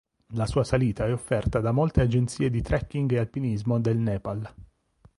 [0.33, 4.51] La sua salita è offerta da molte agenzie di trekking e alpinismo del Nepal.